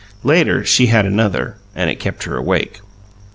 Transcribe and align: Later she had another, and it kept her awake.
Later 0.23 0.65
she 0.65 0.87
had 0.87 1.05
another, 1.05 1.57
and 1.75 1.87
it 1.91 1.99
kept 1.99 2.23
her 2.23 2.35
awake. 2.35 2.81